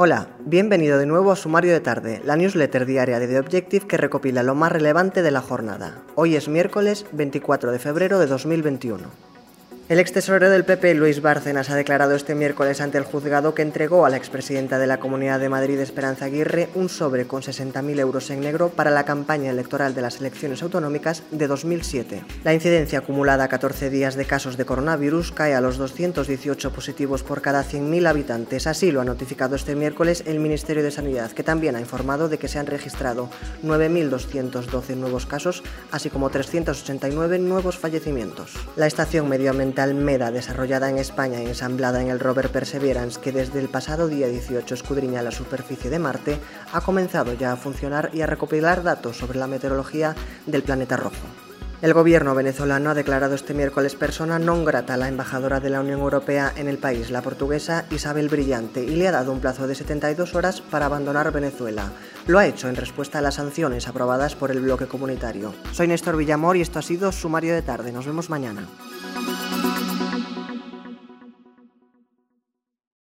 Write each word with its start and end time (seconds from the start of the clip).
Hola, 0.00 0.28
bienvenido 0.44 0.96
de 0.96 1.06
nuevo 1.06 1.32
a 1.32 1.34
Sumario 1.34 1.72
de 1.72 1.80
Tarde, 1.80 2.22
la 2.24 2.36
newsletter 2.36 2.86
diaria 2.86 3.18
de 3.18 3.26
The 3.26 3.40
Objective 3.40 3.88
que 3.88 3.96
recopila 3.96 4.44
lo 4.44 4.54
más 4.54 4.70
relevante 4.70 5.22
de 5.22 5.32
la 5.32 5.40
jornada. 5.40 6.04
Hoy 6.14 6.36
es 6.36 6.48
miércoles 6.48 7.04
24 7.10 7.72
de 7.72 7.80
febrero 7.80 8.20
de 8.20 8.28
2021. 8.28 9.27
El 9.88 10.00
ex 10.00 10.12
tesorero 10.12 10.50
del 10.50 10.66
PP, 10.66 10.92
Luis 10.96 11.22
Bárcenas, 11.22 11.70
ha 11.70 11.74
declarado 11.74 12.14
este 12.14 12.34
miércoles 12.34 12.82
ante 12.82 12.98
el 12.98 13.04
juzgado 13.04 13.54
que 13.54 13.62
entregó 13.62 14.04
a 14.04 14.10
la 14.10 14.18
expresidenta 14.18 14.78
de 14.78 14.86
la 14.86 15.00
Comunidad 15.00 15.40
de 15.40 15.48
Madrid, 15.48 15.80
Esperanza 15.80 16.26
Aguirre, 16.26 16.68
un 16.74 16.90
sobre 16.90 17.26
con 17.26 17.40
60.000 17.40 17.98
euros 17.98 18.28
en 18.28 18.40
negro 18.40 18.68
para 18.68 18.90
la 18.90 19.06
campaña 19.06 19.50
electoral 19.50 19.94
de 19.94 20.02
las 20.02 20.20
elecciones 20.20 20.62
autonómicas 20.62 21.22
de 21.30 21.46
2007. 21.46 22.22
La 22.44 22.52
incidencia 22.52 22.98
acumulada 22.98 23.44
a 23.44 23.48
14 23.48 23.88
días 23.88 24.14
de 24.14 24.26
casos 24.26 24.58
de 24.58 24.66
coronavirus 24.66 25.32
cae 25.32 25.54
a 25.54 25.62
los 25.62 25.78
218 25.78 26.70
positivos 26.70 27.22
por 27.22 27.40
cada 27.40 27.64
100.000 27.64 28.08
habitantes. 28.08 28.66
Así 28.66 28.92
lo 28.92 29.00
ha 29.00 29.06
notificado 29.06 29.56
este 29.56 29.74
miércoles 29.74 30.22
el 30.26 30.38
Ministerio 30.38 30.82
de 30.82 30.90
Sanidad, 30.90 31.32
que 31.32 31.42
también 31.42 31.76
ha 31.76 31.80
informado 31.80 32.28
de 32.28 32.36
que 32.36 32.48
se 32.48 32.58
han 32.58 32.66
registrado 32.66 33.30
9.212 33.64 34.96
nuevos 34.96 35.24
casos, 35.24 35.62
así 35.92 36.10
como 36.10 36.28
389 36.28 37.38
nuevos 37.38 37.78
fallecimientos. 37.78 38.52
La 38.76 38.86
estación 38.86 39.30
medioambiental 39.30 39.77
Almeda, 39.82 40.30
desarrollada 40.30 40.90
en 40.90 40.98
España 40.98 41.42
y 41.42 41.46
ensamblada 41.46 42.00
en 42.00 42.08
el 42.08 42.20
rover 42.20 42.50
Perseverance, 42.50 43.20
que 43.20 43.32
desde 43.32 43.58
el 43.58 43.68
pasado 43.68 44.08
día 44.08 44.28
18 44.28 44.74
escudriña 44.74 45.22
la 45.22 45.30
superficie 45.30 45.90
de 45.90 45.98
Marte, 45.98 46.38
ha 46.72 46.80
comenzado 46.80 47.34
ya 47.34 47.52
a 47.52 47.56
funcionar 47.56 48.10
y 48.12 48.22
a 48.22 48.26
recopilar 48.26 48.82
datos 48.82 49.16
sobre 49.16 49.38
la 49.38 49.46
meteorología 49.46 50.14
del 50.46 50.62
planeta 50.62 50.96
rojo. 50.96 51.26
El 51.80 51.94
gobierno 51.94 52.34
venezolano 52.34 52.90
ha 52.90 52.94
declarado 52.94 53.36
este 53.36 53.54
miércoles 53.54 53.94
persona 53.94 54.42
non 54.42 54.66
grata 54.66 54.94
a 54.94 55.00
la 55.00 55.06
embajadora 55.06 55.62
de 55.62 55.70
la 55.70 55.78
Unión 55.78 56.02
Europea 56.02 56.50
en 56.58 56.66
el 56.66 56.82
país, 56.82 57.14
la 57.14 57.22
portuguesa 57.22 57.86
Isabel 57.94 58.26
Brillante, 58.26 58.82
y 58.82 58.98
le 58.98 59.06
ha 59.06 59.14
dado 59.14 59.30
un 59.30 59.38
plazo 59.38 59.70
de 59.70 59.78
72 59.78 60.34
horas 60.34 60.58
para 60.58 60.90
abandonar 60.90 61.30
Venezuela. 61.30 61.94
Lo 62.26 62.40
ha 62.40 62.50
hecho 62.50 62.68
en 62.68 62.74
respuesta 62.74 63.20
a 63.20 63.22
las 63.22 63.38
sanciones 63.38 63.86
aprobadas 63.86 64.34
por 64.34 64.50
el 64.50 64.58
bloque 64.58 64.90
comunitario. 64.90 65.54
Soy 65.70 65.86
Néstor 65.86 66.16
Villamor 66.16 66.56
y 66.56 66.62
esto 66.62 66.80
ha 66.80 66.82
sido 66.82 67.12
Sumario 67.12 67.54
de 67.54 67.62
Tarde. 67.62 67.92
Nos 67.92 68.06
vemos 68.06 68.28
mañana. 68.28 68.66